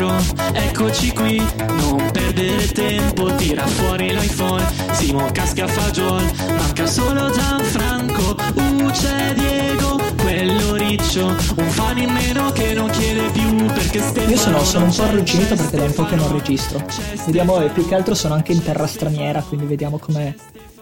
[0.00, 0.16] dentro,
[0.54, 6.24] eccoci qui, non perdere tempo, tira fuori l'iPhone, Simo casca fagiol,
[6.56, 13.30] manca solo Gianfranco, uh c'è Diego, quello riccio, un fan in meno che non chiede
[13.30, 16.32] più perché Stefano Io sono, sono un po' arrugginito perché da un po' che non
[16.32, 16.84] registro.
[17.26, 20.36] Vediamo, e più che altro sono anche in terra straniera, quindi vediamo come,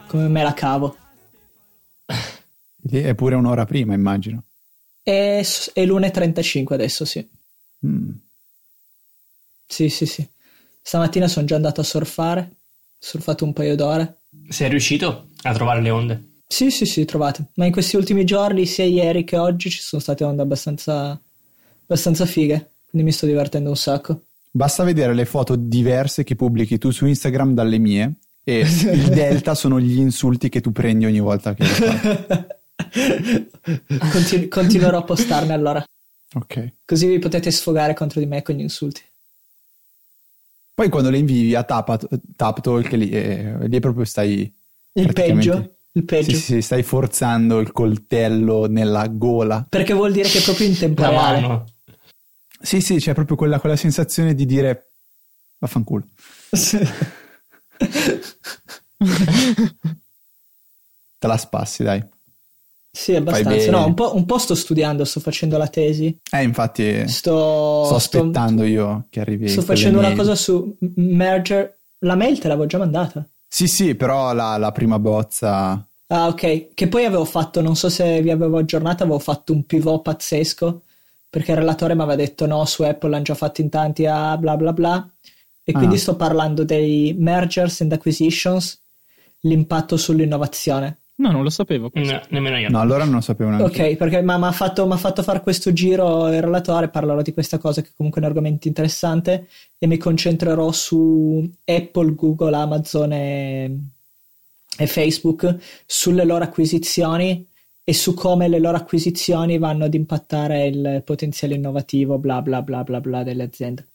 [0.07, 0.97] come me la cavo.
[2.91, 4.45] È pure un'ora prima, immagino.
[5.03, 7.29] È, è l'1.35 adesso, sì.
[7.87, 8.11] Mm.
[9.69, 10.27] Sì, sì, sì.
[10.81, 14.21] Stamattina sono già andato a surfare, ho surfato un paio d'ore.
[14.49, 16.23] Sei riuscito a trovare le onde?
[16.47, 17.51] Sì, sì, sì, trovate.
[17.57, 21.21] Ma in questi ultimi giorni, sia ieri che oggi, ci sono state onde abbastanza,
[21.83, 22.71] abbastanza fighe.
[22.89, 24.23] Quindi mi sto divertendo un sacco.
[24.51, 29.55] Basta vedere le foto diverse che pubblichi tu su Instagram dalle mie e il delta
[29.55, 31.67] sono gli insulti che tu prendi ogni volta che.
[34.11, 35.85] Continu- continuerò a postarne allora.
[36.35, 36.77] Ok.
[36.87, 39.03] Così vi potete sfogare contro di me con gli insulti.
[40.79, 44.49] Poi quando le invii a Tap, tap Talk lì, eh, lì proprio stai...
[44.93, 45.73] Il peggio.
[45.91, 46.31] Il peggio.
[46.31, 49.67] Sì, sì, stai forzando il coltello nella gola.
[49.69, 51.41] Perché vuol dire che è proprio in tempo La reale.
[51.41, 51.65] mano.
[52.61, 54.93] Sì, sì, c'è proprio quella, quella sensazione di dire
[55.59, 56.05] vaffanculo.
[61.19, 62.05] Te la spassi, dai.
[62.99, 63.71] Sì, abbastanza.
[63.71, 66.19] No, un po', un po' sto studiando, sto facendo la tesi.
[66.31, 69.49] Eh, infatti Sto, sto sto- aspettando io che arrivi.
[69.49, 70.19] sto facendo una mail.
[70.19, 71.77] cosa su merger.
[72.01, 73.25] La mail te l'avevo già mandata.
[73.47, 75.83] Sì, sì, però la, la prima bozza...
[76.11, 76.75] Ah, ok.
[76.75, 80.83] Che poi avevo fatto, non so se vi avevo aggiornato, avevo fatto un pivot pazzesco.
[81.31, 84.37] Perché il relatore mi aveva detto no, su Apple l'hanno già fatto in tanti, ah,
[84.39, 85.07] bla bla bla.
[85.63, 85.99] E quindi Ah.
[85.99, 88.81] sto parlando dei mergers and acquisitions,
[89.41, 90.97] l'impatto sull'innovazione.
[91.19, 91.91] No, non lo sapevo.
[91.95, 92.69] No, nemmeno io.
[92.69, 93.83] No, allora non lo sapevo neanche.
[93.83, 97.83] Ok, perché mi ha fatto, fatto fare questo giro il relatore, parlerò di questa cosa
[97.83, 99.49] che comunque è un argomento interessante
[99.79, 103.79] e mi concentrerò su Apple, Google, Amazon e,
[104.79, 107.45] e Facebook, sulle loro acquisizioni
[107.83, 112.85] e su come le loro acquisizioni vanno ad impattare il potenziale innovativo, bla bla bla
[112.85, 113.89] bla bla delle aziende.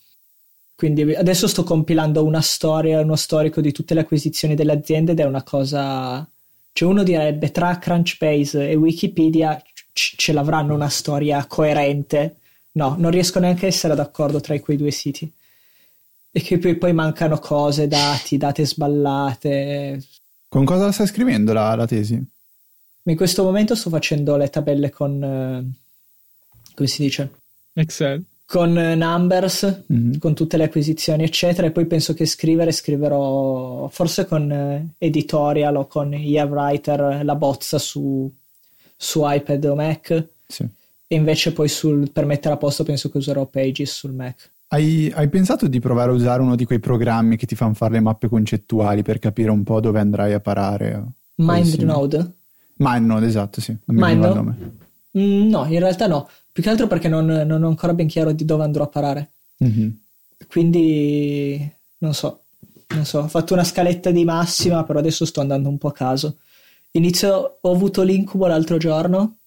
[0.75, 5.21] Quindi adesso sto compilando una storia, uno storico di tutte le acquisizioni delle aziende ed
[5.21, 6.27] è una cosa...
[6.73, 9.61] Cioè uno direbbe tra Crunchbase e Wikipedia
[9.93, 12.37] c- ce l'avranno una storia coerente.
[12.73, 15.31] No, non riesco neanche a essere d'accordo tra i quei due siti.
[16.31, 20.03] E che poi, poi mancano cose, dati, date sballate.
[20.49, 22.19] Con cosa stai scrivendo la, la tesi?
[23.05, 25.23] In questo momento sto facendo le tabelle con...
[25.23, 25.71] eh,
[26.73, 27.31] come si dice?
[27.73, 28.25] Excel.
[28.53, 30.19] Con eh, numbers, Mhm.
[30.19, 31.65] con tutte le acquisizioni, eccetera.
[31.65, 37.79] E poi penso che scrivere scriverò forse con eh, editorial o con EaWriter la bozza
[37.79, 38.31] su,
[38.95, 40.27] su iPad o Mac.
[40.45, 40.63] Sì.
[41.07, 44.51] E invece poi sul, per mettere a posto penso che userò Pages sul Mac.
[44.67, 47.93] Hai, hai pensato di provare a usare uno di quei programmi che ti fanno fare
[47.93, 51.03] le mappe concettuali per capire un po' dove andrai a parare?
[51.35, 52.31] MindNode?
[52.77, 53.75] MindNode, esatto, sì.
[53.85, 54.33] Non mi MindNode?
[54.35, 54.57] nome.
[55.17, 56.29] Mm, no, in realtà no.
[56.51, 59.31] Più che altro perché non, non ho ancora ben chiaro di dove andrò a parare.
[59.57, 59.99] Mhm.
[60.47, 62.41] Quindi non so,
[62.89, 65.93] non so, ho fatto una scaletta di massima, però adesso sto andando un po' a
[65.93, 66.37] caso.
[66.91, 69.37] Inizio, ho avuto l'incubo l'altro giorno,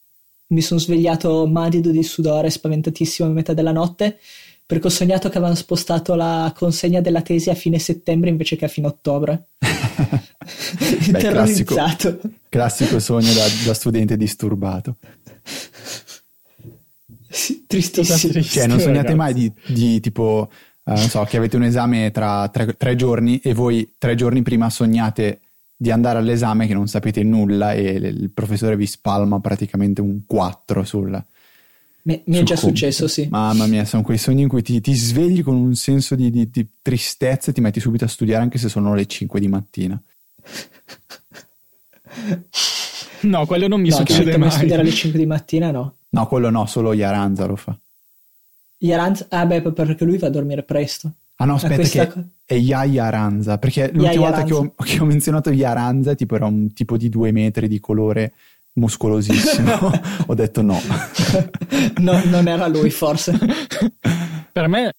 [0.49, 4.19] mi sono svegliato manido di sudore, spaventatissimo a metà della notte,
[4.67, 8.65] perché ho sognato che avevano spostato la consegna della tesi a fine settembre invece che
[8.65, 9.47] a fine ottobre.
[11.11, 12.21] Beh, classico, Terrorizzato.
[12.49, 14.97] classico sogno da, da studente disturbato.
[17.29, 18.33] Sì, tristissimo.
[18.33, 18.61] triste.
[18.61, 19.17] Cioè, non sognate ragazzi.
[19.17, 20.51] mai di, di tipo,
[20.85, 24.43] eh, non so, che avete un esame tra tre, tre giorni e voi tre giorni
[24.43, 25.41] prima sognate
[25.77, 30.83] di andare all'esame che non sapete nulla e il professore vi spalma praticamente un 4
[30.85, 31.25] sul...
[32.07, 32.59] Mi, mi è già compito.
[32.59, 33.27] successo, sì.
[33.29, 36.49] Mamma mia, sono quei sogni in cui ti, ti svegli con un senso di, di-
[36.51, 40.01] di tristezza e ti metti subito a studiare anche se sono le 5 di mattina.
[43.23, 44.51] No, quello non mi no, succede mai.
[44.51, 45.95] studiare alle 5 di mattina, no.
[46.11, 47.77] No, quello no, solo Iaranza lo fa.
[48.79, 51.11] Yaranz, ah beh, perché lui va a dormire presto.
[51.37, 55.01] Ah no, aspetta questa che è Yaya Aranza, perché l'ultima Yaya volta che ho, che
[55.01, 58.33] ho menzionato Yaranza tipo era un tipo di due metri di colore
[58.77, 59.91] muscolosissimo,
[60.27, 60.81] ho detto no.
[61.99, 63.39] no, non era lui, forse.
[64.53, 64.93] Per me,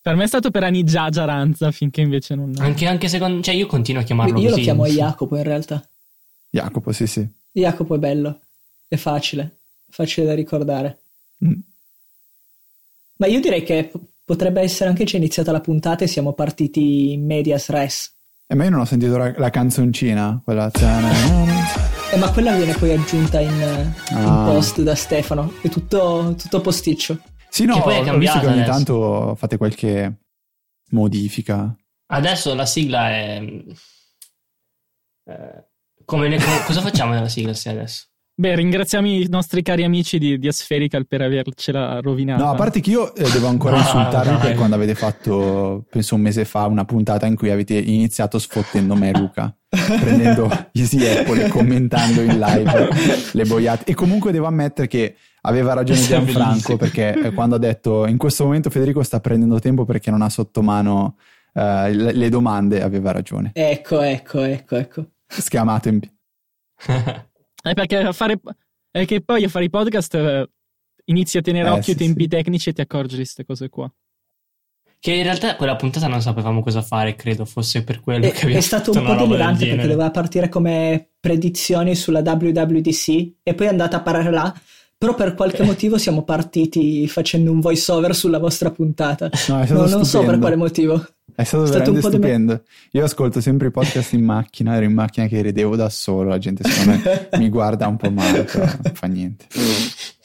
[0.00, 2.52] per me è stato per anni Giagia Ranza, finché invece non...
[2.58, 3.42] Anche, anche secondo...
[3.42, 4.62] Cioè io continuo a chiamarlo Io lo così.
[4.62, 5.86] chiamo Jacopo in realtà.
[6.50, 7.26] Jacopo, sì sì.
[7.52, 8.40] Jacopo è bello,
[8.88, 9.58] è facile,
[9.88, 10.98] facile da ricordare.
[11.44, 11.52] Mm.
[13.16, 13.90] Ma io direi che
[14.24, 18.12] potrebbe essere anche già iniziata la puntata e siamo partiti in medias res.
[18.46, 20.70] E ma io non ho sentito la, la canzoncina, quella...
[22.12, 24.44] Eh, ma quella viene poi aggiunta in, in Ah.
[24.44, 27.18] post da Stefano, è tutto, tutto posticcio.
[27.48, 28.70] Sì, no, Che poi è ho visto che cambiata ogni adesso.
[28.70, 30.20] tanto fate qualche
[30.90, 31.74] modifica.
[32.06, 33.42] Adesso la sigla è...
[35.28, 35.64] eh,
[36.04, 38.06] come ne- co- cosa facciamo nella sigla se adesso?
[38.34, 42.42] Beh, ringraziamo i nostri cari amici di, di Aspherical per avercela rovinata.
[42.44, 44.40] No, a parte che io eh, devo ancora No, insultarvi dai.
[44.40, 48.94] per quando avete fatto, penso un mese fa, una puntata in cui avete iniziato sfottendo
[48.96, 52.88] me e Luca, prendendo Easy Apple e commentando in live
[53.32, 53.90] le boiate.
[53.90, 58.44] E comunque devo ammettere che aveva ragione Gianfranco perché eh, quando ha detto in questo
[58.44, 61.16] momento Federico sta prendendo tempo perché non ha sotto mano
[61.54, 63.50] eh, le, le domande, aveva ragione.
[63.54, 65.06] Ecco, ecco, ecco, ecco.
[65.26, 66.00] Schiamato in.
[67.62, 68.40] È perché a fare.
[68.90, 70.50] È che poi a fare i podcast eh,
[71.06, 72.28] inizi a tenere Eh, occhio sì, ai tempi sì.
[72.28, 73.90] tecnici e ti accorgi di queste cose qua.
[75.02, 78.42] Che in realtà quella puntata non sapevamo cosa fare, credo fosse per quello È, che
[78.42, 83.66] abbiamo è stato un po' delirante perché doveva partire come predizioni sulla WWDC e poi
[83.66, 84.54] è andata a parare là.
[84.96, 89.28] Però per qualche motivo siamo partiti facendo un voice over sulla vostra puntata.
[89.48, 91.04] No, è stato No, non so per quale motivo.
[91.34, 92.62] È stato, È stato veramente un po' deme- stupendo.
[92.92, 96.38] Io ascolto sempre i podcast in macchina, ero in macchina che ridevo da solo, la
[96.38, 99.46] gente secondo me mi guarda un po' male, però non fa niente.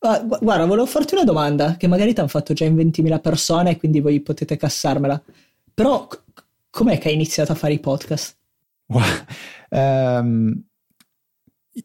[0.00, 3.18] Ah, gu- guarda, volevo farti una domanda che magari ti hanno fatto già in 20.000
[3.18, 5.20] persone quindi voi potete cassarmela.
[5.74, 6.20] Però c-
[6.70, 8.36] com'è che hai iniziato a fare i podcast?
[8.86, 9.02] Gua-
[9.70, 10.62] ehm,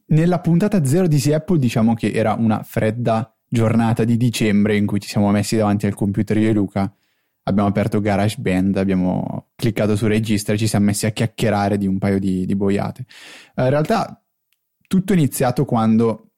[0.08, 5.00] nella puntata zero di Apple diciamo che era una fredda giornata di dicembre in cui
[5.00, 6.92] ci siamo messi davanti al computer io e Luca,
[7.44, 11.98] abbiamo aperto GarageBand, abbiamo cliccato su registra e ci siamo messi a chiacchierare di un
[12.00, 13.06] paio di, di boiate.
[13.56, 14.24] Eh, in realtà
[14.88, 16.33] tutto è iniziato quando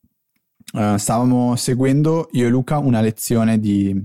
[0.74, 3.96] eh, stavamo seguendo io e Luca una lezione di,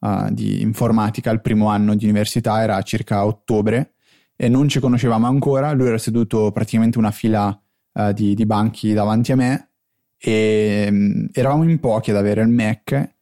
[0.00, 3.94] eh, di informatica al primo anno di università, era circa ottobre
[4.36, 7.58] e non ci conoscevamo ancora, lui era seduto praticamente una fila
[7.92, 9.70] eh, di, di banchi davanti a me
[10.18, 13.14] e mm, eravamo in pochi ad avere il Mac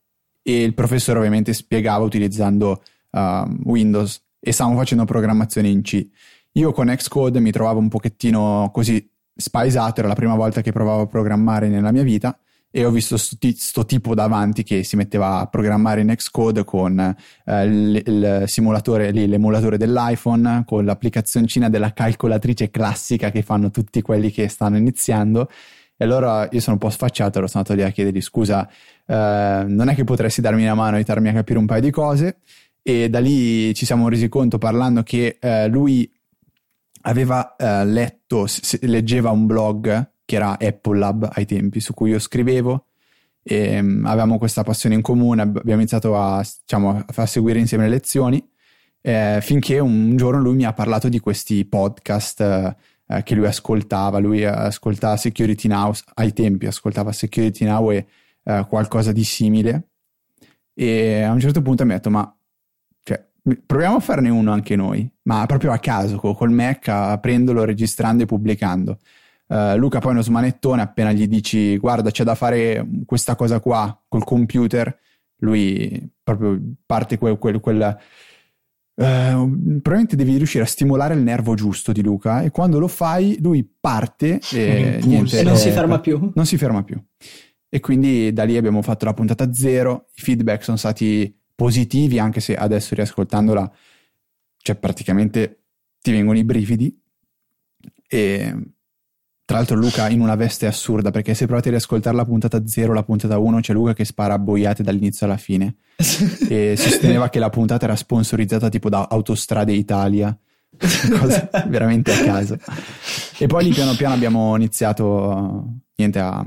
[0.42, 6.06] e il professore ovviamente spiegava utilizzando uh, Windows e stavamo facendo programmazione in C.
[6.52, 11.02] Io con Xcode mi trovavo un pochettino così spaesato, era la prima volta che provavo
[11.02, 12.38] a programmare nella mia vita
[12.76, 16.64] e ho visto sto, ti- sto tipo davanti che si metteva a programmare in Xcode
[16.64, 23.70] con eh, il, il simulatore lì, l'emulatore dell'iPhone, con l'applicazioncina della calcolatrice classica che fanno
[23.70, 25.48] tutti quelli che stanno iniziando.
[25.96, 28.68] E allora io sono un po' sfacciato, ero stato lì a chiedergli scusa,
[29.06, 32.38] eh, non è che potresti darmi una mano, aiutarmi a capire un paio di cose.
[32.82, 36.12] E da lì ci siamo resi conto parlando che eh, lui
[37.02, 38.46] aveva eh, letto,
[38.80, 42.86] leggeva un blog che era Apple Lab ai tempi, su cui io scrivevo
[43.42, 47.84] e mm, avevamo questa passione in comune, ab- abbiamo iniziato a, diciamo, a seguire insieme
[47.84, 48.42] le lezioni,
[49.02, 52.40] eh, finché un giorno lui mi ha parlato di questi podcast
[53.06, 58.06] eh, che lui ascoltava, lui ascoltava Security Now, ai tempi ascoltava Security Now e
[58.44, 59.88] eh, qualcosa di simile,
[60.72, 62.36] e a un certo punto mi ha detto, ma
[63.02, 63.22] cioè,
[63.64, 68.22] proviamo a farne uno anche noi, ma proprio a caso, co- col Mac, aprendolo, registrando
[68.22, 68.98] e pubblicando.
[69.54, 73.60] Eh, Luca poi è uno smanettone, appena gli dici guarda c'è da fare questa cosa
[73.60, 74.98] qua col computer,
[75.36, 77.38] lui proprio parte quel...
[77.38, 77.96] quel, quel
[78.96, 83.38] eh, probabilmente devi riuscire a stimolare il nervo giusto di Luca e quando lo fai
[83.40, 86.32] lui parte e, niente, E non si eh, ferma più.
[86.34, 87.00] non si ferma più.
[87.68, 92.40] E quindi da lì abbiamo fatto la puntata zero, i feedback sono stati positivi, anche
[92.40, 93.72] se adesso riascoltandola,
[94.58, 95.62] cioè praticamente
[96.00, 96.96] ti vengono i brividi.
[98.06, 98.73] E
[99.46, 102.94] tra l'altro Luca in una veste assurda, perché se provate a riascoltare la puntata zero,
[102.94, 105.76] la puntata 1, c'è Luca che spara a boiate dall'inizio alla fine.
[106.48, 110.36] E sosteneva che la puntata era sponsorizzata tipo da Autostrade Italia.
[110.76, 112.58] Cosa veramente a caso.
[113.38, 116.38] E poi lì piano piano abbiamo iniziato niente, a,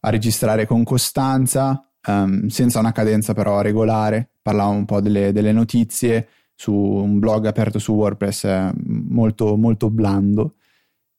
[0.00, 4.30] a registrare con costanza, ehm, senza una cadenza però regolare.
[4.40, 9.90] Parlavamo un po' delle, delle notizie su un blog aperto su WordPress eh, molto, molto
[9.90, 10.54] blando.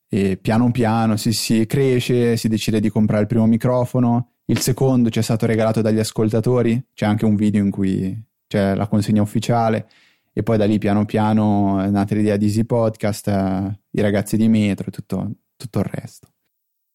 [0.10, 4.32] E piano piano si, si cresce, si decide di comprare il primo microfono.
[4.46, 6.82] Il secondo ci è stato regalato dagli ascoltatori.
[6.94, 9.88] C'è anche un video in cui c'è la consegna ufficiale.
[10.32, 14.38] E poi da lì piano piano è nata l'idea di Easy Podcast, eh, i ragazzi
[14.38, 16.28] di Metro e tutto, tutto il resto.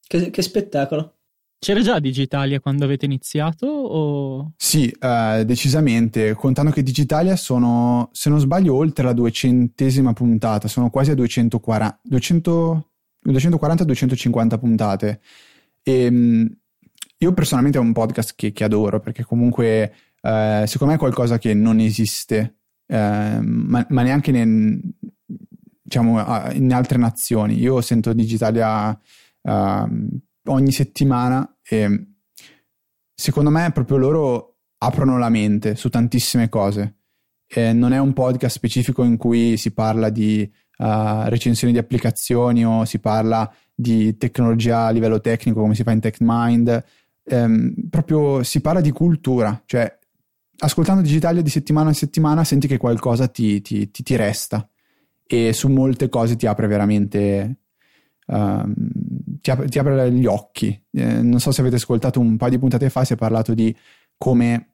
[0.07, 1.17] Che, che spettacolo.
[1.59, 3.67] C'era già Digitalia quando avete iniziato?
[3.67, 4.53] O...
[4.57, 10.91] Sì, eh, decisamente, contando che Digitalia sono, se non sbaglio, oltre la duecentesima puntata, sono
[10.91, 12.92] quasi a 240, 200
[13.27, 15.21] 240-250 puntate.
[15.83, 16.57] E, mh,
[17.19, 21.39] io personalmente è un podcast che, che adoro perché comunque eh, secondo me è qualcosa
[21.39, 24.81] che non esiste, eh, ma, ma neanche nel-
[25.93, 27.59] diciamo, in altre nazioni.
[27.59, 28.99] Io sento Digitalia
[29.43, 30.09] ehm,
[30.47, 32.07] ogni settimana e
[33.15, 36.97] secondo me proprio loro aprono la mente su tantissime cose.
[37.47, 42.65] Eh, non è un podcast specifico in cui si parla di uh, recensioni di applicazioni
[42.65, 46.85] o si parla di tecnologia a livello tecnico come si fa in TechMind,
[47.25, 49.99] ehm, proprio si parla di cultura, cioè
[50.59, 54.69] ascoltando Digitalia di settimana in settimana senti che qualcosa ti, ti, ti, ti resta
[55.27, 57.57] e su molte cose ti apre veramente
[58.27, 58.75] um,
[59.41, 60.69] ti, apre, ti, apre, gli occhi.
[60.93, 63.75] Eh, non so se avete ascoltato un paio di puntate fa, si è parlato di
[64.17, 64.69] come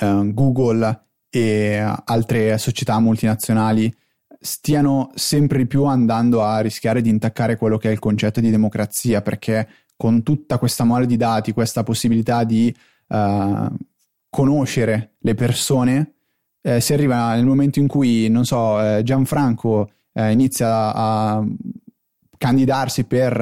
[0.00, 3.92] uh, Google e altre società multinazionali
[4.44, 9.22] stiano sempre più andando a rischiare di intaccare quello che è il concetto di democrazia,
[9.22, 12.74] perché con tutta questa mole di dati, questa possibilità di
[13.08, 13.74] uh,
[14.28, 16.12] conoscere le persone,
[16.60, 21.42] eh, si arriva nel momento in cui, non so, eh, Gianfranco eh, inizia a
[22.36, 23.40] candidarsi per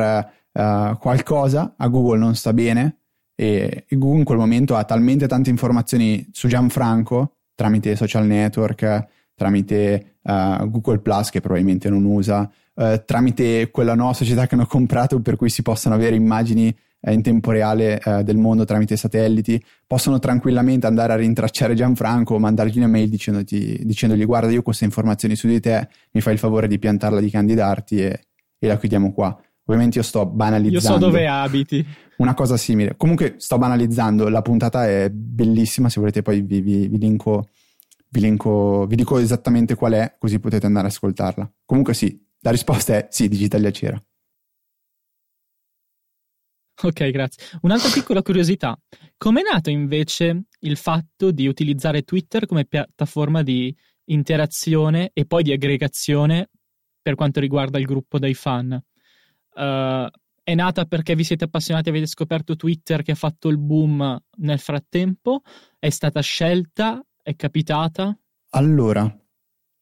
[0.53, 2.99] uh, qualcosa, a Google non sta bene
[3.35, 10.12] e, Google in quel momento ha talmente tante informazioni su Gianfranco tramite social network, tramite
[10.23, 15.21] uh, Google Plus che probabilmente non usa, uh, tramite quella nuova società che hanno comprato
[15.21, 16.75] per cui si possono avere immagini
[17.11, 22.39] in tempo reale eh, del mondo tramite satelliti, possono tranquillamente andare a rintracciare Gianfranco o
[22.39, 26.39] mandargli una mail dicendogli guarda io ho queste informazioni su di te, mi fai il
[26.39, 28.21] favore di piantarla, di candidarti e,
[28.59, 29.37] e la chiudiamo qua.
[29.65, 30.89] Ovviamente io sto banalizzando.
[30.89, 31.85] Io so dove abiti.
[32.19, 32.95] Una cosa simile.
[32.97, 37.49] Comunque sto banalizzando, la puntata è bellissima, se volete poi vi, vi, vi linko,
[38.13, 41.51] vi, linko, vi dico esattamente qual è, così potete andare ad ascoltarla.
[41.65, 44.03] Comunque sì, la risposta è sì, Digitalia c'era.
[46.85, 47.59] Ok, grazie.
[47.63, 48.79] Un'altra piccola curiosità.
[49.17, 53.75] Com'è nato invece il fatto di utilizzare Twitter come piattaforma di
[54.07, 56.51] interazione e poi di aggregazione
[57.01, 58.73] per quanto riguarda il gruppo dei fan?
[59.55, 60.09] Uh,
[60.43, 64.21] è nata perché vi siete appassionati e avete scoperto Twitter che ha fatto il boom
[64.39, 65.43] nel frattempo?
[65.79, 67.01] È stata scelta?
[67.25, 68.19] È capitata?
[68.51, 69.09] Allora,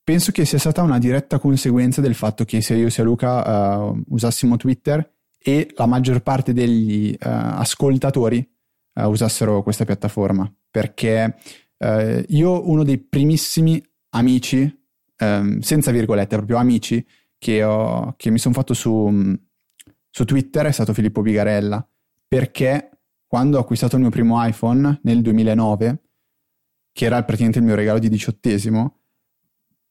[0.05, 4.05] penso che sia stata una diretta conseguenza del fatto che sia io sia Luca uh,
[4.09, 8.47] usassimo Twitter e la maggior parte degli uh, ascoltatori
[8.95, 11.37] uh, usassero questa piattaforma perché
[12.29, 14.71] io uno dei primissimi amici
[15.21, 17.03] um, senza virgolette proprio amici
[17.39, 19.11] che, ho, che mi sono fatto su,
[20.11, 21.83] su Twitter è stato Filippo Bigarella
[22.29, 22.91] perché
[23.27, 26.03] quando ho acquistato il mio primo iPhone nel 2009
[27.01, 28.97] che era praticamente il mio regalo di diciottesimo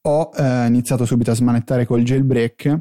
[0.02, 0.30] ho
[0.68, 2.78] iniziato subito a smanettare col jailbreak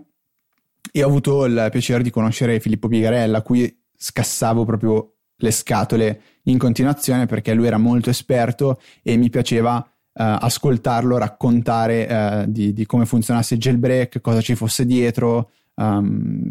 [0.91, 6.21] e ho avuto il piacere di conoscere Filippo Pigarella, a cui scassavo proprio le scatole
[6.43, 12.71] in continuazione perché lui era molto esperto e mi piaceva uh, ascoltarlo raccontare uh, di,
[12.71, 16.47] di, come funzionasse il jailbreak, cosa ci fosse dietro, um,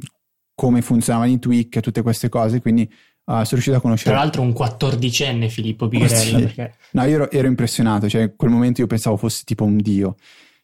[0.52, 2.60] come i tweak, tutte queste cose.
[2.60, 2.92] Quindi
[3.28, 4.10] sono riuscito a conoscere.
[4.10, 6.18] Tra l'altro, un quattordicenne Filippo Pigarella.
[6.18, 6.42] Sì.
[6.42, 6.74] Perché...
[6.92, 10.16] No, io ero, ero, impressionato, cioè in quel momento io pensavo fosse tipo un dio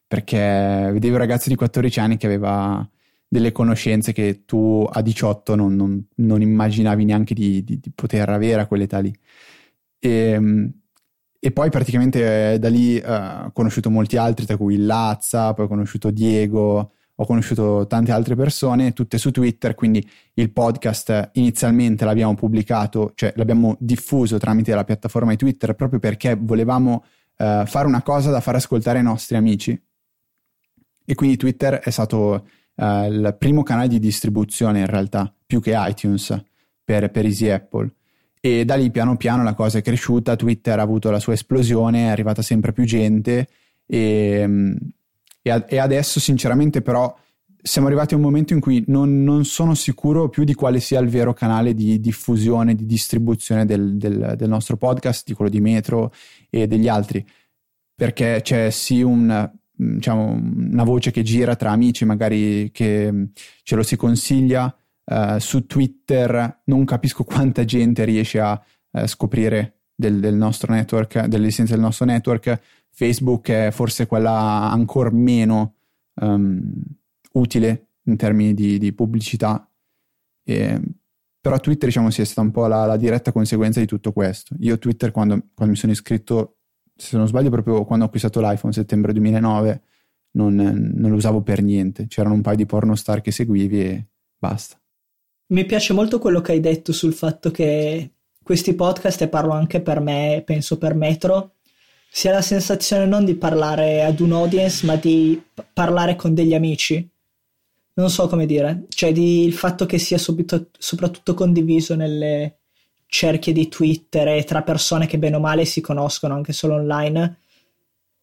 [0.07, 2.89] perché vedevo un ragazzo di 14 anni che aveva
[3.27, 8.29] delle conoscenze che tu a 18 non, non, non immaginavi neanche di, di, di, poter
[8.29, 9.13] avere a quell'età lì.
[9.99, 10.73] E, ehm,
[11.41, 15.65] e poi praticamente eh, da lì uh, ho conosciuto molti altri, tra cui Lazza, poi
[15.65, 22.05] ho conosciuto Diego, ho conosciuto tante altre persone, tutte su Twitter, quindi il podcast inizialmente
[22.05, 27.05] l'abbiamo pubblicato, cioè l'abbiamo diffuso tramite la piattaforma di Twitter proprio perché volevamo
[27.37, 29.81] uh, fare una cosa da far ascoltare ai nostri amici.
[31.07, 35.75] E quindi Twitter è stato uh, il primo canale di distribuzione in realtà, più che
[35.77, 36.43] iTunes
[36.83, 37.93] per, per Easy Apple.
[38.41, 42.07] E da lì piano piano la cosa è cresciuta, Twitter ha avuto la sua esplosione,
[42.07, 43.49] è arrivata sempre più gente
[43.87, 44.77] e,
[45.45, 47.15] e, e adesso sinceramente però
[47.63, 51.01] siamo arrivati a un momento in cui non, non, sono sicuro più di quale sia
[51.01, 55.61] il vero canale di diffusione, di distribuzione del, del, del, nostro podcast, di quello di
[55.61, 56.13] Metro
[56.51, 57.25] e degli altri,
[57.95, 59.51] perché c'è sì un
[59.83, 63.25] Mm, diciamo, una voce che gira tra amici, magari che mm,
[63.63, 64.75] ce lo si consiglia.
[65.07, 68.59] Uh, su Twitter non capisco quanta gente riesce a
[68.91, 72.61] uh, scoprire del, del, nostro network, dell'esistenza del nostro network.
[72.95, 75.75] Facebook è forse quella ancora meno
[76.21, 76.73] um,
[77.33, 79.69] utile in termini di, di pubblicità.
[80.45, 80.81] E,
[81.41, 84.55] però Twitter diciamo sia stata un po' la, la, diretta conseguenza di tutto questo.
[84.61, 86.59] Io Twitter quando, quando mi sono iscritto
[86.95, 89.83] se non sbaglio, proprio quando ho acquistato l'iPhone settembre 2009,
[90.33, 92.07] non, non lo usavo per niente.
[92.07, 94.07] C'erano un paio di pornostar che seguivi e
[94.39, 94.81] basta.
[95.47, 99.81] Mi piace molto quello che hai detto sul fatto che questi podcast, e parlo anche
[99.81, 101.55] per me, penso per Metro,
[102.17, 105.43] sia la sensazione non di parlare ad un audience, ma di
[105.73, 107.05] parlare con degli amici.
[107.95, 112.59] Non so come dire, cioè di, il fatto che sia subito, soprattutto condiviso nelle
[113.07, 117.39] cerchie di Twitter e tra persone che bene o male si conoscono anche solo online,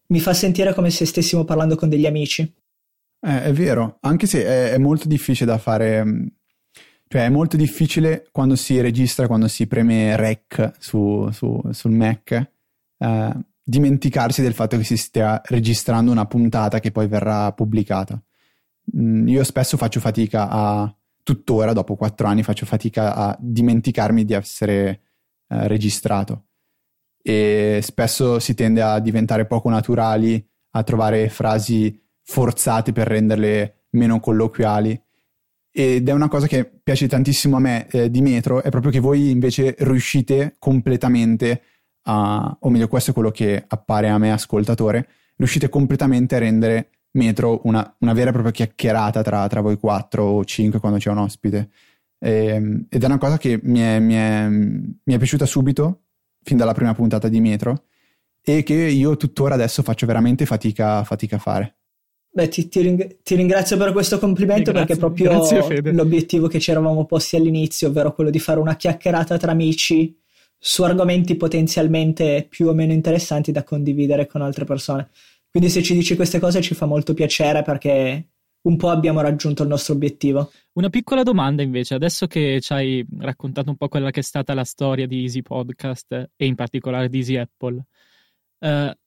[0.07, 2.50] mi fa sentire come se stessimo parlando con degli amici.
[3.19, 6.27] Eh, è vero, anche se è, è, molto difficile da fare, mm,
[7.10, 12.31] cioè è molto difficile quando si registra, quando si preme rec su, su, sul Mac,
[12.98, 18.21] eh, dimenticarsi del fatto che si stia registrando una puntata che poi verrà pubblicata.
[18.97, 24.33] Mm, io spesso faccio fatica a tuttora, dopo quattro anni, faccio fatica a dimenticarmi di
[24.33, 24.89] essere
[25.47, 26.47] eh, registrato.
[27.23, 34.19] E spesso si tende a diventare poco naturali, a trovare frasi forzate per renderle meno
[34.19, 35.01] colloquiali.
[35.73, 38.99] Ed è una cosa che piace tantissimo a me eh, di Metro, è proprio che
[38.99, 41.61] voi invece riuscite completamente
[42.03, 46.89] a, o meglio, questo è quello che appare a me ascoltatore, riuscite completamente a rendere
[47.12, 51.10] metro una, una vera e propria chiacchierata tra, tra, voi quattro o cinque quando c'è
[51.10, 51.70] un ospite.
[52.20, 56.03] E, ehm, ed è una cosa che mi è, mi, è, mi è piaciuta subito,
[56.43, 57.86] fin dalla prima puntata di Metro,
[58.43, 61.75] e che io tuttora adesso faccio veramente fatica, fatica a fare.
[62.34, 66.48] Beh, ti, ti, ring- ti, ringrazio per questo complimento grazie, perché è proprio grazie, l'obiettivo
[66.48, 70.17] che ci eravamo posti all'inizio, ovvero quello di fare una chiacchierata tra amici
[70.63, 75.10] su argomenti potenzialmente più o meno interessanti da condividere con altre persone.
[75.50, 78.30] Quindi se ci dici queste cose ci fa molto piacere perché
[78.62, 80.51] un po' abbiamo raggiunto il nostro obiettivo.
[80.74, 84.53] Una piccola domanda invece, adesso che ci hai raccontato un po' quella che è stata
[84.53, 87.84] la storia di Easy Podcast e in particolare di Easy Apple,
[88.60, 88.98] eh,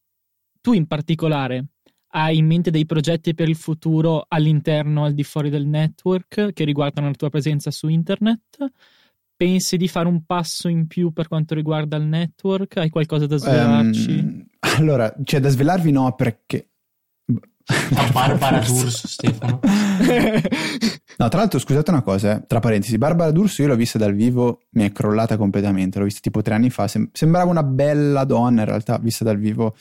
[0.61, 1.67] tu in particolare
[2.09, 6.65] hai in mente dei progetti per il futuro all'interno, al di fuori del network che
[6.65, 8.73] riguardano la tua presenza su internet?
[9.45, 12.79] Pensi di fare un passo in più per quanto riguarda il network?
[12.79, 14.11] Hai qualcosa da svelarci?
[14.11, 16.71] Um, allora, c'è da svelarvi no perché...
[18.11, 19.61] Barbara D'Urso, Stefano.
[21.19, 24.15] no, tra l'altro, scusate una cosa, eh, tra parentesi, Barbara D'Urso io l'ho vista dal
[24.15, 28.25] vivo, mi è crollata completamente, l'ho vista tipo tre anni fa, sem- sembrava una bella
[28.25, 29.77] donna, in realtà, vista dal vivo,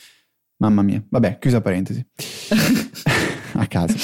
[0.58, 1.02] mamma mia.
[1.08, 2.06] Vabbè, chiusa parentesi.
[3.56, 3.94] A casa.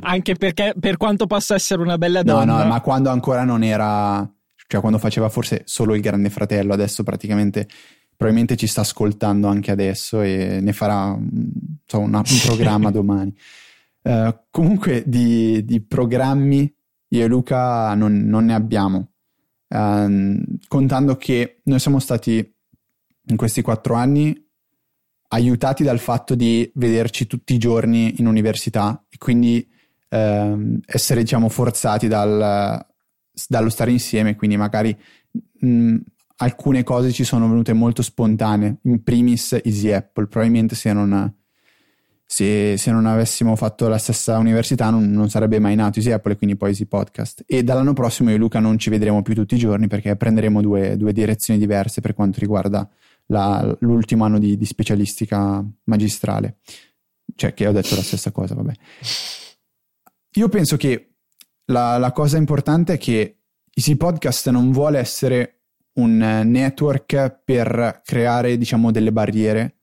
[0.00, 2.44] Anche perché, per quanto possa essere una bella donna...
[2.44, 4.30] No, no, ma quando ancora non era
[4.70, 7.66] cioè quando faceva forse solo il Grande Fratello, adesso praticamente
[8.14, 11.18] probabilmente ci sta ascoltando anche adesso e ne farà
[11.86, 13.34] so, una, un programma domani.
[14.02, 16.72] Uh, comunque di, di, programmi
[17.08, 19.08] io e Luca non, non ne abbiamo,
[19.66, 22.54] uh, contando che noi siamo stati
[23.26, 24.40] in questi quattro anni
[25.30, 29.68] aiutati dal fatto di vederci tutti i giorni in università e quindi
[30.10, 32.86] uh, essere diciamo forzati dal,
[33.48, 34.96] dallo stare insieme, quindi magari
[35.60, 35.96] mh,
[36.36, 41.32] alcune cose ci sono venute molto spontanee, in primis Easy Apple, probabilmente se non,
[42.24, 46.32] se, se non avessimo fatto la stessa università non, non, sarebbe mai nato Easy Apple
[46.32, 47.44] e quindi poi Easy Podcast.
[47.46, 50.60] E dall'anno prossimo io e Luca non ci vedremo più tutti i giorni perché prenderemo
[50.60, 52.88] due, due direzioni diverse per quanto riguarda
[53.26, 56.56] la, l'ultimo anno di, di specialistica magistrale.
[57.34, 58.72] Cioè che ho detto la stessa cosa, vabbè.
[60.34, 61.09] Io penso che
[61.70, 63.38] la, la cosa importante è che
[63.72, 65.60] Easy Podcast non vuole essere
[65.94, 69.76] un network per creare, diciamo, delle barriere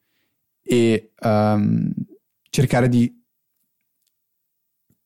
[0.61, 1.91] e um,
[2.49, 3.13] cercare di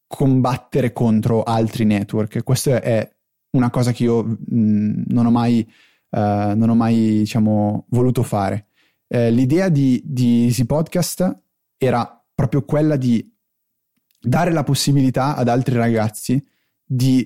[0.07, 2.43] combattere contro altri network.
[2.43, 3.15] Questa è
[3.51, 5.65] una cosa che io mh, non ho mai,
[6.09, 6.17] uh,
[6.55, 8.67] non ho mai diciamo, voluto fare.
[9.07, 11.39] Eh, l'idea di, di Easy Podcast
[11.77, 13.29] era proprio quella di
[14.19, 16.41] dare la possibilità ad altri ragazzi
[16.93, 17.25] di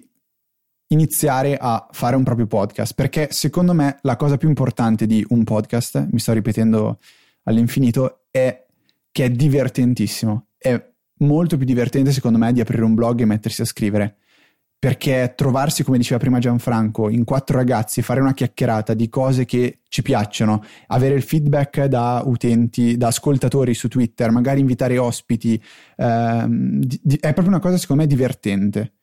[0.89, 5.43] iniziare a fare un proprio podcast, perché secondo me la cosa più importante di un
[5.43, 6.99] podcast, mi sto ripetendo
[7.43, 8.63] all'infinito, è
[9.11, 10.49] che è divertentissimo.
[10.55, 10.79] È
[11.19, 14.17] molto più divertente secondo me di aprire un blog e mettersi a scrivere.
[14.77, 19.79] Perché trovarsi, come diceva prima Gianfranco, in quattro ragazzi, fare una chiacchierata di cose che
[19.87, 25.59] ci piacciono, avere il feedback da utenti, da ascoltatori su Twitter, magari invitare ospiti,
[25.95, 28.93] ehm, di, è proprio una cosa secondo me divertente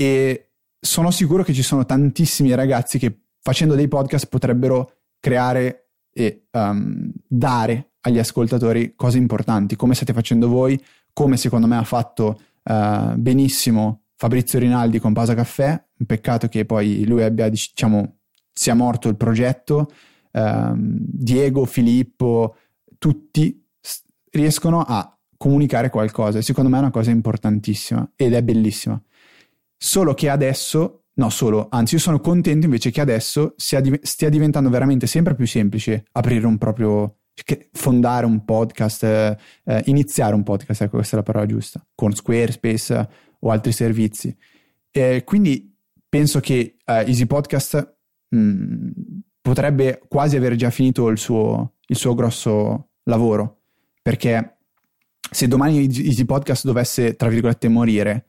[0.00, 6.46] e sono sicuro che ci sono tantissimi ragazzi che facendo dei podcast potrebbero creare e
[6.52, 10.80] um, dare agli ascoltatori cose importanti, come state facendo voi,
[11.12, 16.64] come secondo me ha fatto uh, benissimo Fabrizio Rinaldi con Pausa Caffè, un peccato che
[16.64, 18.18] poi lui abbia, diciamo,
[18.52, 19.90] sia morto il progetto,
[20.30, 22.56] uh, Diego, Filippo,
[22.98, 23.66] tutti
[24.30, 29.00] riescono a comunicare qualcosa secondo me è una cosa importantissima ed è bellissima.
[29.80, 34.68] Solo che adesso, no solo, anzi io sono contento invece che adesso stia, stia diventando
[34.70, 37.18] veramente sempre più semplice aprire un proprio,
[37.72, 42.12] fondare un podcast, eh, eh, iniziare un podcast, ecco questa è la parola giusta, con
[42.12, 44.36] Squarespace eh, o altri servizi.
[44.90, 45.72] Eh, quindi
[46.08, 47.96] penso che Easy Podcast
[48.30, 48.90] mh, mm,
[49.40, 53.60] potrebbe quasi aver già finito il suo, il suo grosso lavoro,
[54.02, 54.56] perché
[55.30, 58.28] se domani Easy Podcast dovesse, tra virgolette, morire,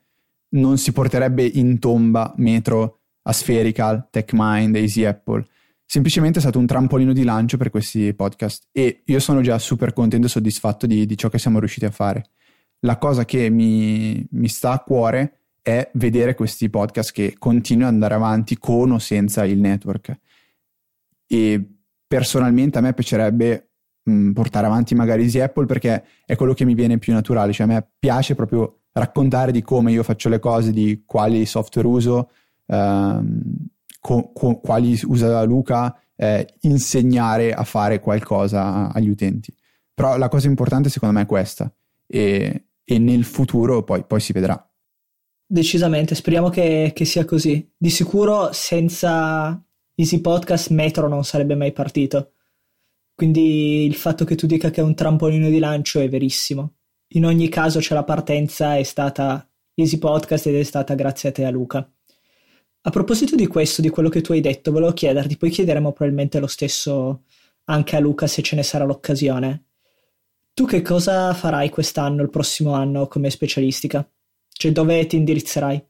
[0.50, 5.46] non si porterebbe in tomba Metro, Aspherical, TechMind, Easy Apple.
[5.84, 9.92] Semplicemente è stato un trampolino di lancio per questi podcast e io sono già super
[9.92, 12.30] contento e soddisfatto di, di ciò che siamo riusciti a fare.
[12.80, 17.94] La cosa che mi, mi sta a cuore è vedere questi podcast che continuano ad
[17.94, 20.18] andare avanti con o senza il network.
[21.26, 21.64] E
[22.06, 23.70] personalmente a me piacerebbe
[24.32, 27.68] portare avanti magari Easy Apple perché è quello che mi viene più naturale, cioè a
[27.68, 32.30] me piace proprio raccontare di come io faccio le cose, di quali software uso,
[32.66, 33.42] ehm,
[34.00, 39.54] co- co- quali usa Luca, eh, insegnare a fare qualcosa agli utenti.
[39.94, 41.72] Però la cosa importante secondo me è questa
[42.06, 44.62] e, e nel futuro poi, poi, si vedrà.
[45.46, 47.70] Decisamente, speriamo che, che sia così.
[47.76, 49.62] Di sicuro senza
[49.94, 52.32] Easy Podcast Metro non sarebbe mai partito.
[53.14, 56.76] Quindi il fatto che tu dica che è un trampolino di lancio è verissimo.
[57.14, 59.44] In ogni caso c'è la partenza, è stata
[59.74, 61.78] Easy Podcast ed è stata grazie a te a Luca.
[62.82, 66.38] A proposito di questo, di quello che tu hai detto, volevo chiederti, poi chiederemo probabilmente
[66.38, 67.24] lo stesso
[67.64, 69.64] anche a Luca se ce ne sarà l'occasione.
[70.54, 74.08] Tu che cosa farai quest'anno, il prossimo anno come specialistica?
[74.48, 75.84] Cioè dove ti indirizzerai?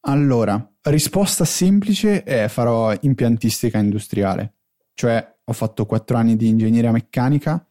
[0.00, 4.54] Allora, risposta semplice è farò impiantistica industriale,
[4.94, 7.64] cioè ho fatto quattro anni di ingegneria meccanica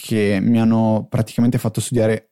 [0.00, 2.30] che mi hanno praticamente fatto studiare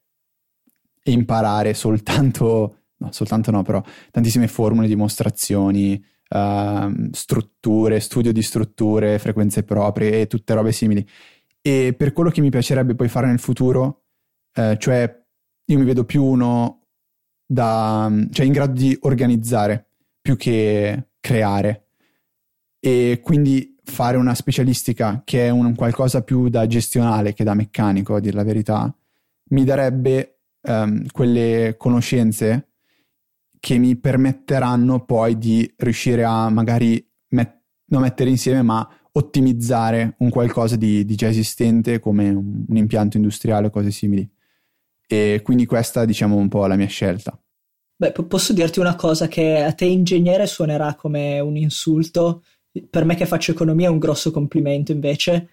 [1.03, 9.19] e imparare soltanto, no, soltanto no, però tantissime formule, dimostrazioni, uh, strutture, studio di strutture,
[9.19, 11.07] frequenze proprie e tutte robe simili.
[11.61, 14.05] E per quello che mi piacerebbe poi fare nel futuro,
[14.55, 15.25] eh, cioè
[15.65, 16.83] io mi vedo più uno
[17.45, 21.89] da, cioè in grado di organizzare più che creare.
[22.79, 28.17] E quindi fare una specialistica che è un qualcosa più da gestionale che da meccanico,
[28.17, 28.95] a dire la verità,
[29.51, 32.73] mi darebbe um, quelle conoscenze
[33.61, 40.31] che mi permetteranno poi di riuscire a magari met- non mettere insieme, ma ottimizzare un
[40.31, 44.29] qualcosa di, di già esistente come un, un impianto industriale o cose simili.
[45.07, 47.41] E quindi questa diciamo un po' la mia scelta.
[47.99, 52.43] Beh, posso dirti una cosa che a te ingegnere suonerà come un insulto,
[52.89, 55.49] per me che faccio economia è un grosso complimento invece.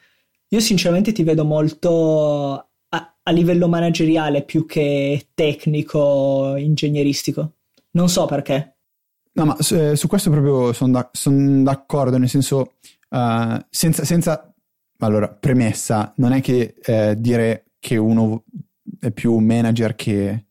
[0.49, 7.53] Io sinceramente ti vedo molto a, a livello manageriale più che tecnico, ingegneristico.
[7.91, 8.75] Non so perché.
[9.33, 12.73] No, ma su, eh, su questo proprio sono da, son d'accordo, nel senso,
[13.09, 14.53] uh, senza, senza,
[14.99, 18.43] allora, premessa, non è che eh, dire che uno
[18.99, 20.45] è più manager che,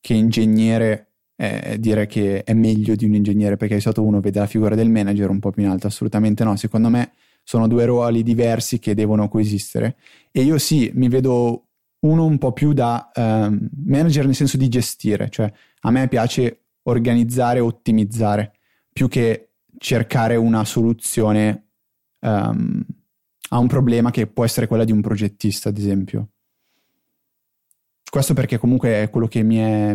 [0.00, 1.09] che ingegnere
[1.42, 4.74] eh, dire che è meglio di un ingegnere perché di solito uno vede la figura
[4.74, 8.78] del manager un po' più in alto, assolutamente no, secondo me sono due ruoli diversi
[8.78, 9.96] che devono coesistere.
[10.30, 11.68] E io sì, mi vedo
[12.00, 15.50] uno un po' più da um, manager nel senso di gestire, cioè
[15.80, 18.52] a me piace organizzare, ottimizzare,
[18.92, 21.68] più che cercare una soluzione
[22.18, 22.84] um,
[23.48, 26.28] a un problema che può essere quella di un progettista, ad esempio.
[28.10, 29.94] Questo perché comunque è quello che mi è,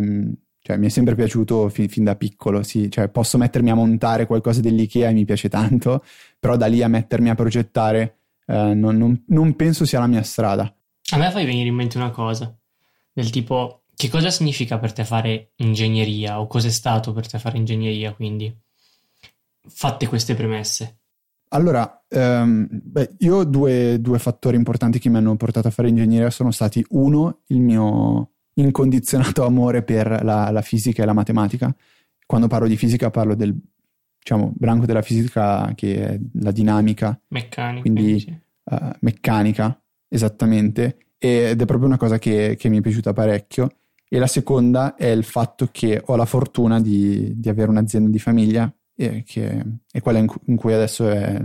[0.66, 2.90] cioè, mi è sempre piaciuto fin, fin da piccolo, sì.
[2.90, 6.02] Cioè, posso mettermi a montare qualcosa dell'IKEA e mi piace tanto,
[6.40, 10.24] però da lì a mettermi a progettare eh, non, non, non penso sia la mia
[10.24, 10.64] strada.
[11.10, 12.52] A me fai venire in mente una cosa,
[13.12, 17.58] del tipo, che cosa significa per te fare ingegneria o cos'è stato per te fare
[17.58, 18.52] ingegneria, quindi,
[19.68, 20.98] fatte queste premesse?
[21.50, 26.28] Allora, um, beh, io due, due fattori importanti che mi hanno portato a fare ingegneria
[26.30, 31.74] sono stati, uno, il mio incondizionato amore per la, la, fisica e la matematica.
[32.24, 33.54] Quando parlo di fisica parlo del
[34.18, 37.18] diciamo, branco della fisica che è la dinamica.
[37.28, 37.80] Meccanica.
[37.80, 40.98] Quindi uh, meccanica, esattamente.
[41.18, 43.70] Ed è proprio una cosa che, che, mi è piaciuta parecchio.
[44.08, 48.18] E la seconda è il fatto che ho la fortuna di, di avere un'azienda di
[48.18, 51.42] famiglia, e che è quella in, in cui adesso è,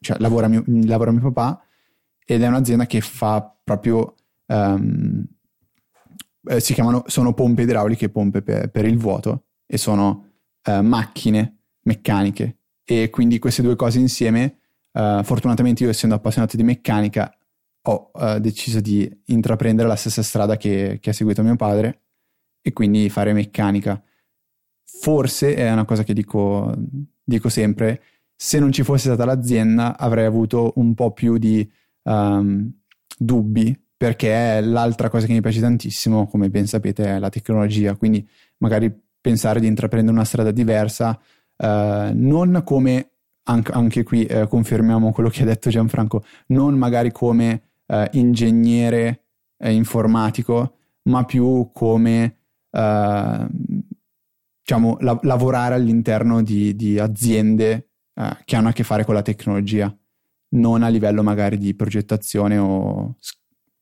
[0.00, 1.64] cioè, lavora, mio, lavora mio papà,
[2.24, 4.14] ed è un'azienda che fa proprio
[4.46, 5.24] um,
[6.44, 10.30] eh, si chiamano, sono pompe idrauliche pompe per, per, il vuoto e sono
[10.64, 14.58] eh, macchine meccaniche e quindi queste due cose insieme,
[14.92, 17.36] eh, fortunatamente io essendo appassionato di meccanica
[17.84, 22.02] ho eh, deciso di intraprendere la stessa strada che, che ha seguito mio padre
[22.60, 24.02] e quindi fare meccanica.
[24.84, 26.72] Forse è una cosa che dico,
[27.24, 28.02] dico sempre,
[28.36, 31.68] se non ci fosse stata l'azienda avrei avuto un po' più di
[32.02, 32.72] um,
[33.18, 38.28] dubbi perché l'altra cosa che mi piace tantissimo, come ben sapete, è la tecnologia, quindi
[38.56, 41.16] magari pensare di intraprendere una strada diversa,
[41.56, 43.10] eh, non come
[43.44, 49.22] anche, qui eh, confermiamo quello che ha detto Gianfranco, non magari come eh, ingegnere
[49.56, 52.38] eh, informatico, ma più come
[52.72, 53.46] eh,
[54.62, 59.22] diciamo, la- lavorare all'interno di, di aziende eh, che hanno a che fare con la
[59.22, 59.96] tecnologia,
[60.56, 63.14] non a livello magari di progettazione o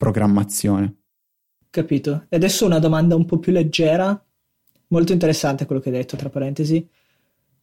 [0.00, 0.94] programmazione.
[1.68, 2.24] Capito.
[2.30, 4.18] E adesso una domanda un po' più leggera,
[4.86, 6.88] molto interessante quello che hai detto, tra parentesi.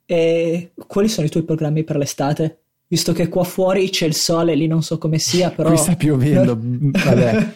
[0.06, 2.60] E quali sono i tuoi programmi per l'estate?
[2.90, 5.70] Visto che qua fuori c'è il sole, lì non so come sia, però...
[5.70, 7.54] Qui sta piovendo, vabbè.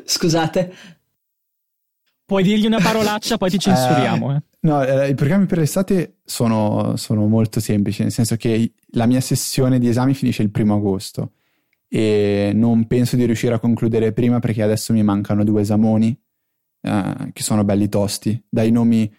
[0.04, 0.72] Scusate.
[2.24, 4.36] Puoi dirgli una parolaccia, poi ti censuriamo.
[4.36, 4.42] Eh.
[4.60, 9.20] No, eh, i programmi per l'estate sono, sono molto semplici, nel senso che la mia
[9.20, 11.32] sessione di esami finisce il primo agosto
[11.88, 16.18] e non penso di riuscire a concludere prima perché adesso mi mancano due esamoni
[16.82, 19.10] eh, che sono belli tosti, dai nomi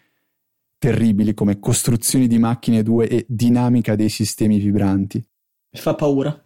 [0.78, 5.24] terribili come costruzioni di macchine 2 e dinamica dei sistemi vibranti.
[5.72, 6.40] Fa paura.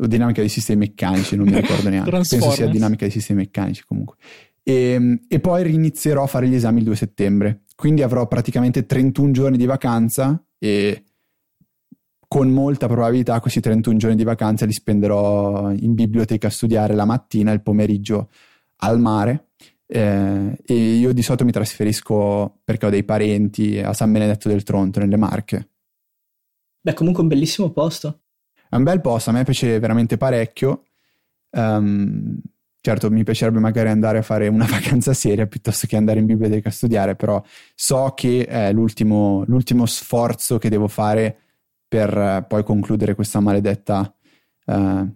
[0.00, 2.10] O dinamica dei sistemi meccanici, non mi ricordo neanche.
[2.10, 4.16] Penso sia dinamica dei sistemi meccanici comunque.
[4.62, 7.64] E, e poi rinizierò a fare gli esami il 2 settembre.
[7.74, 11.04] Quindi avrò praticamente 31 giorni di vacanza e
[12.28, 17.06] con molta probabilità questi 31 giorni di vacanza li spenderò in biblioteca a studiare la
[17.06, 18.28] mattina e il pomeriggio
[18.76, 19.46] al mare.
[19.86, 24.62] Eh, e io di solito mi trasferisco perché ho dei parenti a San Benedetto del
[24.62, 25.68] Tronto, nelle Marche.
[26.82, 28.20] Beh, comunque un bellissimo posto.
[28.68, 30.84] È un bel posto, a me piace veramente parecchio.
[31.50, 32.38] Ehm,
[32.78, 36.68] certo, mi piacerebbe magari andare a fare una vacanza seria piuttosto che andare in biblioteca
[36.68, 37.42] a studiare, però
[37.74, 41.38] so che è l'ultimo, l'ultimo sforzo che devo fare
[41.88, 44.14] per eh, poi concludere questa maledetta
[44.66, 45.08] eh,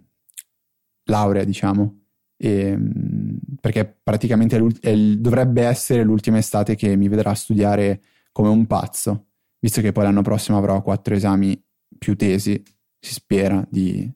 [1.05, 2.01] laurea, diciamo.
[2.35, 8.65] E, mm, perché praticamente è dovrebbe essere l'ultima estate che mi vedrà studiare come un
[8.65, 9.27] pazzo,
[9.59, 11.61] visto che poi l'anno prossimo avrò quattro esami
[11.97, 12.61] più tesi
[13.03, 14.09] si spera di,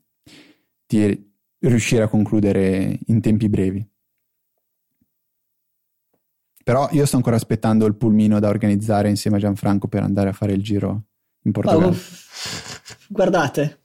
[0.86, 3.86] di riuscire a concludere in tempi brevi.
[6.64, 10.32] Però io sto ancora aspettando il pulmino da organizzare insieme a Gianfranco per andare a
[10.32, 11.04] fare il giro
[11.44, 11.88] in Portogallo.
[11.88, 11.96] Oh,
[13.08, 13.80] guardate,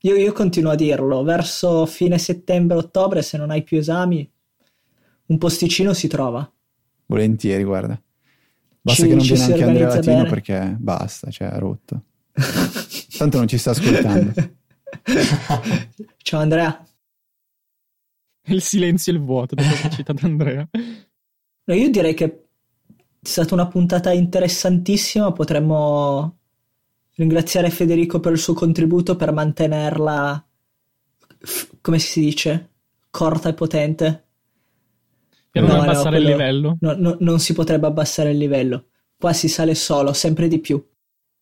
[0.00, 4.28] io, io continuo a dirlo, verso fine settembre-ottobre, se non hai più esami,
[5.26, 6.48] un posticino si trova.
[7.06, 8.00] Volentieri, guarda.
[8.80, 10.28] Basta Ci- che non viene anche Andrea Latino bene.
[10.28, 12.02] perché basta, cioè ha rotto.
[13.16, 14.32] Tanto non ci sta ascoltando.
[16.18, 16.86] Ciao Andrea.
[18.48, 20.68] Il silenzio e il vuoto dopo che ha citato Andrea.
[21.64, 22.38] No, io direi che è
[23.20, 26.38] stata una puntata interessantissima, potremmo
[27.16, 30.46] ringraziare Federico per il suo contributo per mantenerla,
[31.40, 32.70] f- come si dice,
[33.10, 34.24] corta e potente.
[35.50, 36.76] Per non No, no, abbassare il quello- livello.
[36.80, 38.86] No, no, non si potrebbe abbassare il livello.
[39.18, 40.82] Qua si sale solo, sempre di più.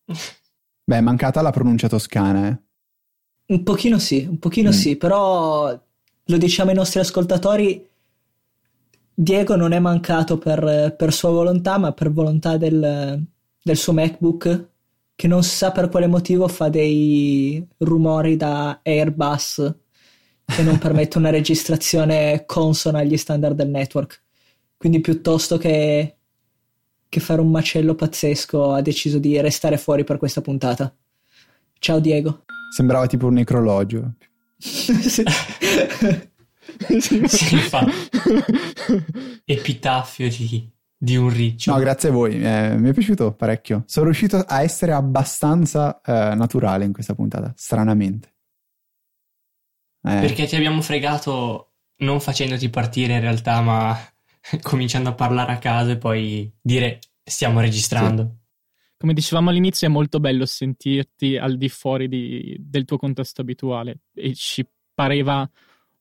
[0.87, 2.57] Beh, è mancata la pronuncia toscana, eh.
[3.47, 4.73] Un pochino sì, un pochino Mm.
[4.73, 5.79] sì, però
[6.27, 7.87] lo diciamo ai nostri ascoltatori,
[9.13, 13.23] Diego non è mancato per, per sua volontà, ma per volontà del,
[13.61, 14.69] del suo MacBook,
[15.15, 19.75] che non si sa per quale motivo fa dei rumori da Airbus
[20.45, 24.23] che non permette una registrazione consona agli standard del network.
[24.77, 26.17] Quindi piuttosto che,
[27.07, 30.93] che fare un macello pazzesco ha deciso di restare fuori per questa puntata.
[31.79, 32.43] Ciao Diego.
[32.75, 34.13] Sembrava tipo un necrologio.
[36.99, 37.27] Sì.
[37.27, 37.91] Sì, infatti.
[39.45, 41.71] Epitaffio di, di un riccio.
[41.71, 43.83] No, grazie a voi, eh, mi è piaciuto parecchio.
[43.85, 48.33] Sono riuscito a essere abbastanza eh, naturale in questa puntata, stranamente.
[50.03, 53.97] Eh, Perché ti abbiamo fregato non facendoti partire in realtà, ma
[54.61, 58.37] cominciando a parlare a caso e poi dire stiamo registrando.
[58.97, 63.99] Come dicevamo all'inizio, è molto bello sentirti al di fuori di- del tuo contesto abituale
[64.13, 65.47] e ci pareva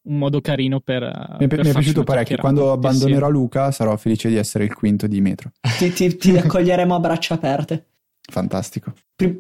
[0.05, 1.03] un modo carino per.
[1.39, 2.37] mi è, mi è piaciuto parecchio.
[2.39, 5.53] Quando abbandonerò Luca sarò felice di essere il quinto di metro.
[5.79, 7.87] ti, ti- ti accoglieremo a braccia aperte.
[8.27, 8.93] Fantastico.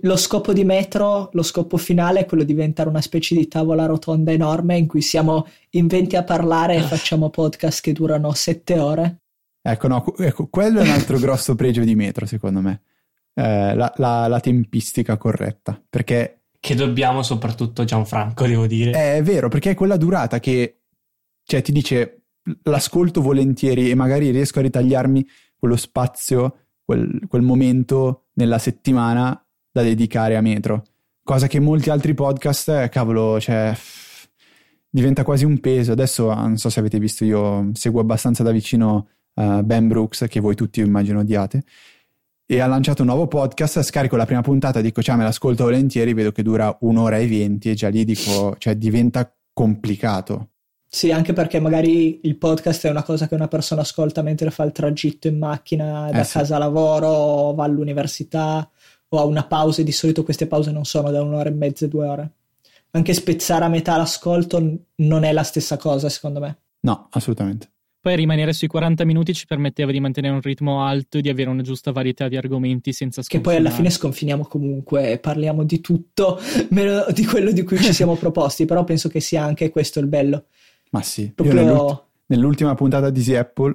[0.02, 3.86] Lo scopo di Metro, lo scopo finale è quello di diventare una specie di tavola
[3.86, 8.78] rotonda enorme in cui siamo in 20 a parlare e facciamo podcast che durano 7
[8.78, 9.18] ore.
[9.62, 12.82] Ecco, no, ecco, quello è un altro grosso pregio di metro, secondo me.
[13.32, 15.80] Eh, la, la- la tempistica corretta.
[15.88, 18.92] Perché Che dobbiamo soprattutto a Gianfranco, devo dire.
[19.18, 20.84] è vero, perché è quella durata che
[21.44, 22.22] cioè, ti dice
[22.62, 29.82] l'ascolto volentieri e magari riesco a ritagliarmi quello spazio, quel, quel momento nella settimana da
[29.82, 30.84] dedicare a metro.
[31.22, 33.76] Cosa che molti altri podcast, eh, cavolo, cioè,
[34.88, 35.92] diventa quasi un peso.
[35.92, 40.40] Adesso non so se avete visto, io seguo abbastanza da vicino eh, Ben Brooks, che
[40.40, 41.62] voi tutti immagino odiate.
[42.46, 46.12] E ha lanciato un nuovo podcast, scarico la prima puntata, dico ciao me l'ascolto volentieri,
[46.12, 50.48] vedo che dura un'ora e venti e già lì dico, cioè diventa complicato.
[50.86, 54.62] Sì, anche perché magari il podcast è una cosa che una persona ascolta mentre fa
[54.62, 56.38] il tragitto in macchina da Eh sì.
[56.38, 58.70] casa a lavoro, o va all'università
[59.08, 61.86] o ha una pausa e di solito queste pause non sono da un'ora e mezza,
[61.88, 62.30] due ore.
[62.92, 66.58] Anche spezzare a metà l'ascolto non è la stessa cosa, secondo me.
[66.80, 67.70] No, assolutamente.
[68.04, 71.48] Poi rimanere sui 40 minuti ci permetteva di mantenere un ritmo alto e di avere
[71.48, 74.42] una giusta varietà di argomenti senza Che poi alla fine sconfinare.
[74.42, 76.38] sconfiniamo comunque e parliamo di tutto,
[76.68, 80.06] meno di quello di cui ci siamo proposti, però penso che sia anche questo il
[80.08, 80.48] bello.
[80.90, 83.74] Ma sì, io nell'ult- Proprio nell'ultima puntata di Easy Apple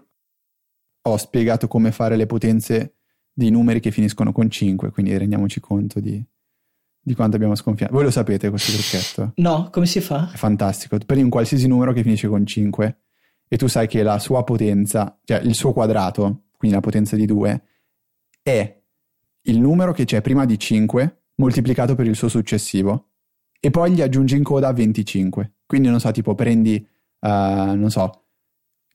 [1.01, 2.97] ho spiegato come fare le potenze
[3.33, 6.23] dei numeri che finiscono con 5, quindi rendiamoci conto di,
[7.01, 7.95] di quanto abbiamo sconfinato.
[7.95, 9.31] Voi lo sapete questo trucchetto?
[9.37, 10.29] No, come si fa?
[10.31, 10.99] È fantastico.
[11.03, 12.97] Prendi un qualsiasi numero che finisce con 5
[13.51, 17.25] e tu sai che la sua potenza, cioè il suo quadrato, quindi la potenza di
[17.25, 17.63] 2,
[18.43, 18.81] è
[19.41, 23.07] il numero che c'è prima di 5 moltiplicato per il suo successivo
[23.59, 25.55] e poi gli aggiungi in coda 25.
[25.65, 26.87] Quindi non so, tipo prendi, eh,
[27.75, 28.25] non so,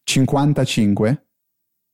[0.05, 1.27] 55,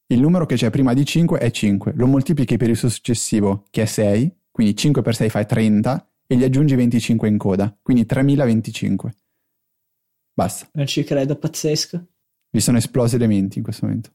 [0.08, 3.66] il numero che c'è prima di 5 è 5, lo moltiplichi per il suo successivo
[3.70, 7.74] che è 6, quindi 5 per 6 fai 30 e gli aggiungi 25 in coda,
[7.80, 9.14] quindi 3025.
[10.34, 12.06] Basta, Non ci credo, pazzesco.
[12.50, 14.10] Vi sono esplosi le menti in questo momento.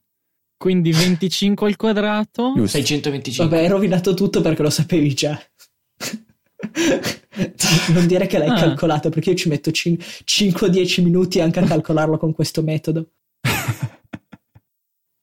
[0.56, 2.52] Quindi 25 al quadrato.
[2.54, 2.78] Giusto.
[2.78, 3.44] 625.
[3.48, 5.38] Vabbè, hai rovinato tutto perché lo sapevi già.
[7.92, 8.54] non dire che l'hai Ah.
[8.54, 13.10] calcolato perché io ci metto 5-10 minuti anche a calcolarlo con questo metodo.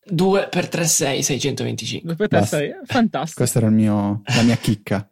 [0.05, 2.07] 2 per 3, 6, 625.
[2.07, 2.57] Due per te Basta.
[2.57, 3.37] sei- Fantastico.
[3.37, 5.09] Questa era il mio, la mia chicca.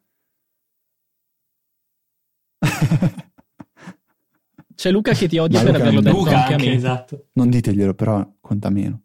[4.82, 6.74] C'è Luca che ti odia per Luca averlo non- detto Luca anche a anche, me.
[6.76, 7.26] esatto.
[7.34, 9.02] non diteglielo, però conta meno.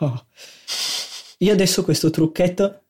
[0.00, 0.26] Oh.
[1.38, 2.80] Io adesso questo trucchetto,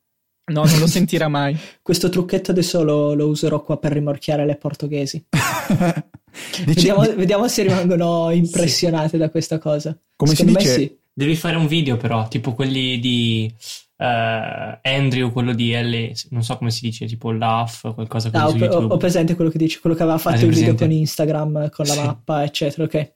[0.51, 1.57] No, non lo sentirà mai.
[1.81, 5.25] questo trucchetto adesso lo, lo userò qua per rimorchiare le portoghesi.
[5.31, 9.97] Dici- Vediamo, di- vediamo se rimangono impressionate da questa cosa.
[10.17, 10.97] Come si Secondo me dice- sì.
[11.13, 13.49] Devi fare un video però, tipo quelli di
[13.97, 18.47] eh, Andrew, quello di L, non so come si dice, tipo Laugh, qualcosa così Ah,
[18.49, 18.93] su ho, YouTube.
[18.93, 21.85] ho presente quello che dici, quello che aveva fatto Hai il video con Instagram, con
[21.85, 21.99] la Sì.
[21.99, 22.83] mappa, eccetera.
[22.83, 23.13] Ok.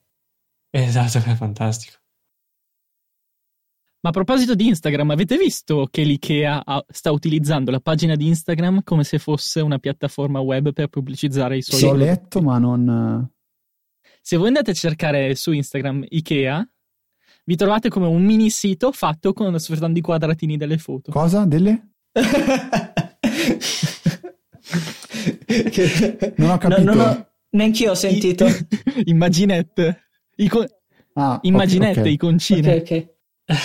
[0.70, 1.98] Esatto, è fantastico.
[4.02, 8.28] Ma a proposito di Instagram, avete visto che l'IKEA ha- sta utilizzando la pagina di
[8.28, 12.56] Instagram come se fosse una piattaforma web per pubblicizzare i suoi Sì, ho letto, ma
[12.56, 13.30] non...
[14.22, 16.66] Se voi andate a cercare su Instagram IKEA,
[17.50, 21.10] vi trovate come un mini sito fatto con sfruttando i quadratini delle foto.
[21.10, 21.44] Cosa?
[21.46, 21.94] Delle?
[26.36, 26.82] Non ho capito.
[26.84, 28.46] No, non ho- neanch'io ho sentito.
[28.94, 30.04] I- Immaginette.
[30.36, 30.64] Ico-
[31.14, 32.06] Ah, ok, immaginette, ok.
[32.06, 32.72] iconcine.
[32.76, 32.90] Ok,
[33.44, 33.56] ok.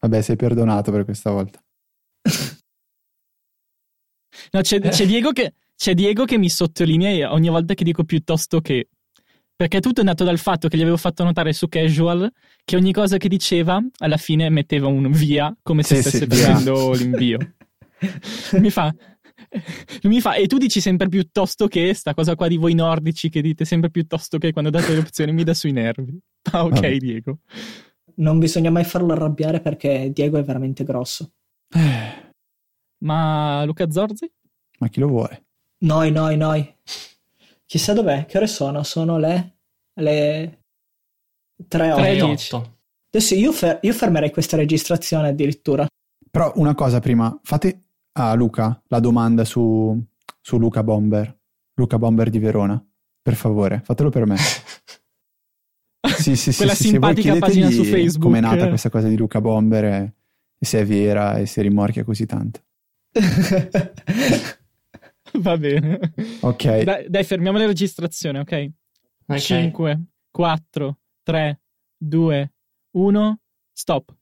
[0.00, 1.64] Vabbè, sei perdonato per questa volta.
[4.50, 8.60] No, c'è, c'è Diego che, c'è Diego che mi sottolinea ogni volta che dico piuttosto
[8.60, 8.90] che.
[9.58, 12.30] Perché tutto è nato dal fatto che gli avevo fatto notare su Casual
[12.64, 16.26] che ogni cosa che diceva alla fine metteva un via come se Sì, stesse sì,
[16.26, 16.54] via.
[16.54, 17.38] facendo l'invio.
[18.60, 18.94] mi fa.
[20.04, 23.40] Mi fa, e tu dici sempre piuttosto che sta cosa qua di voi nordici che
[23.42, 26.16] dite sempre piuttosto che quando date le opzioni mi dà sui nervi.
[26.52, 26.96] Ah, ok, Vabbè.
[26.98, 27.38] Diego.
[28.16, 31.32] Non bisogna mai farlo arrabbiare perché Diego è veramente grosso.
[31.74, 32.30] Eh,
[32.98, 34.30] Ma Luca Zorzi?
[34.78, 35.46] ma chi lo vuole?
[35.78, 36.74] Noi, noi, noi.
[37.68, 38.82] Chissà dov'è, che ore sono?
[38.82, 39.58] Sono le...
[40.00, 40.62] le...
[41.56, 42.12] 3 Tre ore.
[42.12, 42.54] e 3 dieci.
[42.54, 42.78] 8.
[43.10, 45.86] Adesso io, fer- io fermerei questa registrazione addirittura.
[46.30, 50.02] Però una cosa prima, fate a Luca la domanda su,
[50.40, 51.38] su Luca Bomber,
[51.74, 52.82] Luca Bomber di Verona,
[53.20, 54.36] per favore, fatelo per me.
[56.00, 58.22] Sì, sì, sì, Quella sì, sì, simpatica pagina chiedetegli su Facebook.
[58.22, 60.14] Com'è nata questa cosa di Luca Bomber e,
[60.58, 62.60] e se è vera e se rimorchia così tanto.
[65.40, 65.98] Va bene.
[66.40, 68.70] Ok, Dai, dai, fermiamo la registrazione, ok?
[69.26, 69.38] Ok.
[69.38, 71.60] 5, 4, 3,
[71.96, 72.52] 2,
[72.90, 73.40] 1,
[73.72, 74.16] stop.